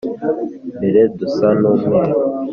[0.71, 2.15] imbere dusa n’umweru